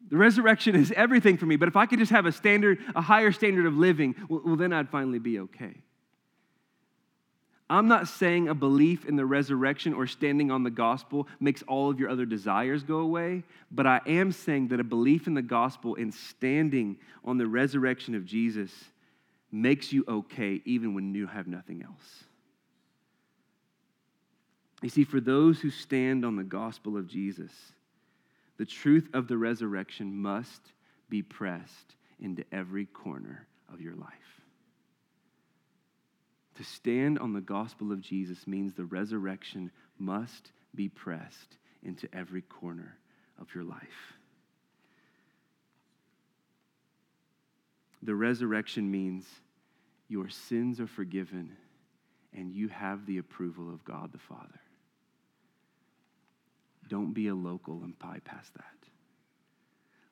[0.09, 3.01] The resurrection is everything for me, but if I could just have a standard, a
[3.01, 5.83] higher standard of living, well, well, then I'd finally be okay.
[7.69, 11.91] I'm not saying a belief in the resurrection or standing on the gospel makes all
[11.91, 13.43] of your other desires go away,
[13.73, 18.15] but I am saying that a belief in the gospel and standing on the resurrection
[18.15, 18.71] of Jesus
[19.51, 22.25] makes you okay even when you have nothing else.
[24.83, 27.51] You see, for those who stand on the gospel of Jesus,
[28.59, 30.73] the truth of the resurrection must
[31.09, 34.11] be pressed into every corner of your life.
[36.57, 42.43] To stand on the gospel of Jesus means the resurrection must be pressed into every
[42.43, 42.97] corner
[43.39, 44.15] of your life.
[48.03, 49.27] The resurrection means
[50.09, 51.57] your sins are forgiven
[52.33, 54.61] and you have the approval of God the Father.
[56.89, 58.65] Don't be a local and bypass that.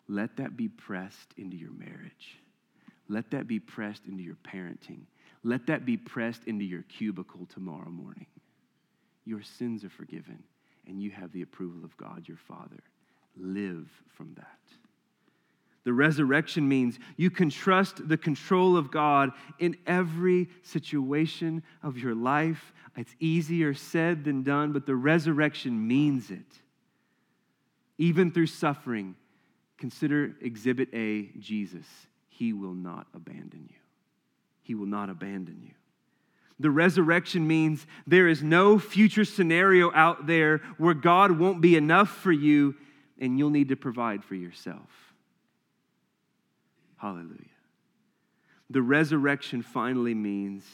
[0.08, 2.38] Let that be pressed into your marriage.
[3.08, 5.02] Let that be pressed into your parenting.
[5.42, 8.26] Let that be pressed into your cubicle tomorrow morning.
[9.24, 10.42] Your sins are forgiven,
[10.86, 12.82] and you have the approval of God your Father.
[13.36, 14.58] Live from that.
[15.84, 22.14] The resurrection means you can trust the control of God in every situation of your
[22.14, 22.72] life.
[22.96, 26.62] It's easier said than done, but the resurrection means it
[27.98, 29.14] even through suffering,
[29.78, 31.86] consider Exhibit A Jesus.
[32.28, 33.76] He will not abandon you.
[34.62, 35.72] He will not abandon you.
[36.58, 42.08] The resurrection means there is no future scenario out there where God won't be enough
[42.08, 42.76] for you
[43.18, 44.88] and you'll need to provide for yourself.
[46.96, 47.38] Hallelujah.
[48.70, 50.64] The resurrection finally means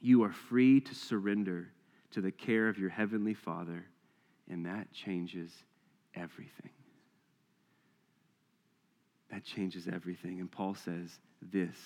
[0.00, 1.68] you are free to surrender
[2.12, 3.84] to the care of your heavenly Father
[4.48, 5.50] and that changes
[6.14, 6.70] everything.
[9.30, 10.40] That changes everything.
[10.40, 11.76] And Paul says this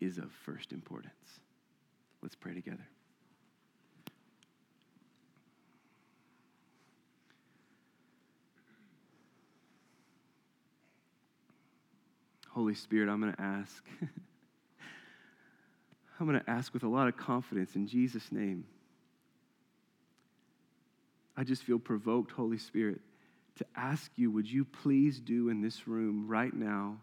[0.00, 1.14] is of first importance.
[2.22, 2.86] Let's pray together.
[12.48, 13.84] Holy Spirit, I'm going to ask.
[16.20, 18.64] I'm going to ask with a lot of confidence in Jesus' name.
[21.40, 23.00] I just feel provoked, Holy Spirit,
[23.56, 26.98] to ask you, would you please do in this room right now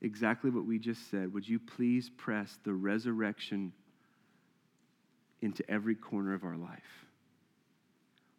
[0.00, 1.34] exactly what we just said?
[1.34, 3.72] Would you please press the resurrection
[5.40, 7.08] into every corner of our life?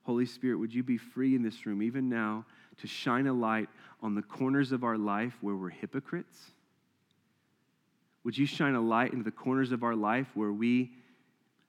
[0.04, 2.46] Holy Spirit, would you be free in this room, even now,
[2.78, 3.68] to shine a light
[4.02, 6.40] on the corners of our life where we're hypocrites?
[8.24, 10.94] Would you shine a light into the corners of our life where we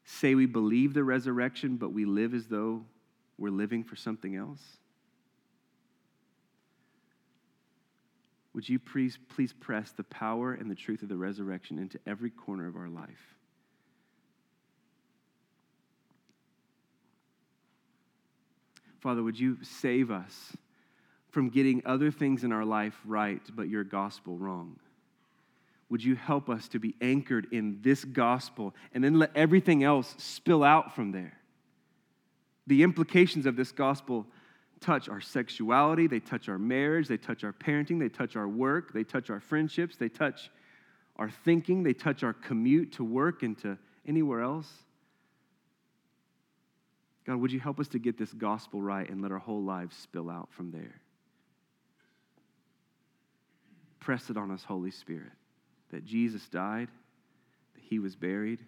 [0.08, 2.82] say we believe the resurrection, but we live as though
[3.36, 4.62] we're living for something else?
[8.54, 12.30] Would you please, please press the power and the truth of the resurrection into every
[12.30, 13.36] corner of our life?
[19.00, 20.56] Father, would you save us
[21.30, 24.80] from getting other things in our life right, but your gospel wrong?
[25.90, 30.14] Would you help us to be anchored in this gospel and then let everything else
[30.18, 31.38] spill out from there?
[32.66, 34.26] The implications of this gospel
[34.80, 38.92] touch our sexuality, they touch our marriage, they touch our parenting, they touch our work,
[38.92, 40.50] they touch our friendships, they touch
[41.16, 44.70] our thinking, they touch our commute to work and to anywhere else.
[47.26, 49.96] God, would you help us to get this gospel right and let our whole lives
[49.96, 51.00] spill out from there?
[54.00, 55.32] Press it on us, Holy Spirit
[55.90, 56.88] that Jesus died,
[57.74, 58.60] that he was buried,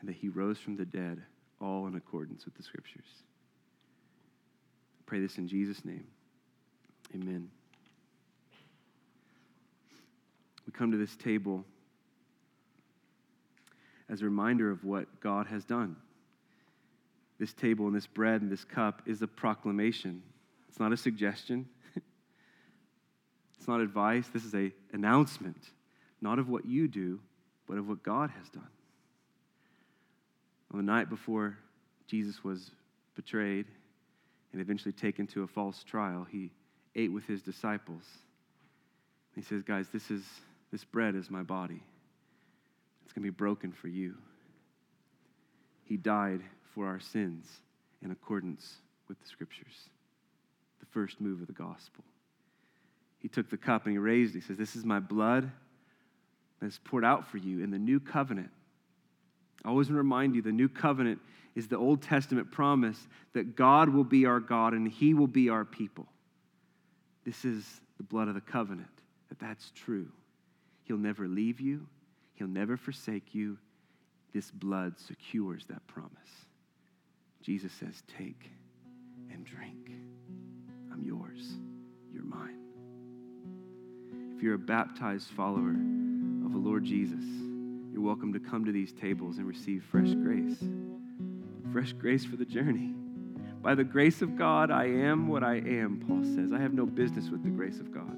[0.00, 1.22] and that he rose from the dead,
[1.60, 3.06] all in accordance with the scriptures.
[4.98, 6.06] I pray this in Jesus' name.
[7.14, 7.50] Amen.
[10.66, 11.64] We come to this table
[14.08, 15.96] as a reminder of what God has done.
[17.38, 20.22] This table and this bread and this cup is a proclamation.
[20.68, 21.68] It's not a suggestion.
[23.58, 24.28] it's not advice.
[24.32, 25.70] This is a announcement,
[26.20, 27.20] not of what you do,
[27.66, 28.66] but of what God has done.
[30.72, 31.56] On the night before
[32.06, 32.70] Jesus was
[33.14, 33.66] betrayed
[34.52, 36.50] and eventually taken to a false trial, he
[36.94, 38.02] ate with his disciples.
[39.34, 40.24] He says, Guys, this, is,
[40.72, 41.82] this bread is my body.
[43.04, 44.14] It's going to be broken for you.
[45.84, 46.42] He died
[46.74, 47.46] for our sins
[48.02, 48.76] in accordance
[49.08, 49.88] with the scriptures,
[50.78, 52.04] the first move of the gospel.
[53.18, 54.40] He took the cup and he raised it.
[54.40, 55.50] He says, This is my blood
[56.60, 58.50] that is poured out for you in the new covenant.
[59.64, 61.18] I always remind you the new covenant
[61.54, 65.48] is the Old Testament promise that God will be our God and he will be
[65.48, 66.06] our people.
[67.24, 67.64] This is
[67.96, 68.88] the blood of the covenant,
[69.28, 70.08] that that's true.
[70.84, 71.86] He'll never leave you,
[72.34, 73.58] he'll never forsake you.
[74.32, 76.12] This blood secures that promise.
[77.42, 78.48] Jesus says, Take
[79.32, 79.90] and drink.
[80.92, 81.54] I'm yours,
[82.12, 82.58] you're mine.
[84.36, 85.74] If you're a baptized follower
[86.50, 87.22] of the Lord Jesus,
[87.92, 90.56] you're welcome to come to these tables and receive fresh grace.
[91.72, 92.92] Fresh grace for the journey.
[93.62, 96.52] By the grace of God, I am what I am, Paul says.
[96.52, 98.16] I have no business with the grace of God,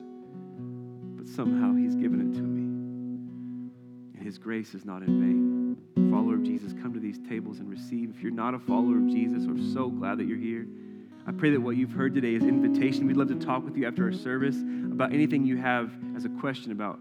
[1.14, 4.16] but somehow He's given it to me.
[4.16, 6.10] And His grace is not in vain.
[6.10, 8.14] Follower of Jesus, come to these tables and receive.
[8.16, 10.66] If you're not a follower of Jesus, we're so glad that you're here.
[11.26, 13.06] I pray that what you've heard today is invitation.
[13.06, 16.30] We'd love to talk with you after our service about anything you have as a
[16.30, 16.98] question about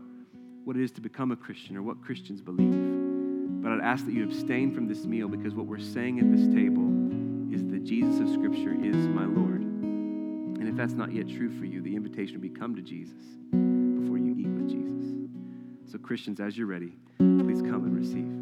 [0.64, 3.64] what it is to become a Christian or what Christians believe.
[3.64, 6.47] But I'd ask that you abstain from this meal because what we're saying at this
[6.47, 6.88] table
[7.53, 9.62] is that Jesus of Scripture is my Lord.
[9.62, 13.22] And if that's not yet true for you, the invitation would be come to Jesus
[13.51, 15.91] before you eat with Jesus.
[15.91, 18.41] So, Christians, as you're ready, please come and receive.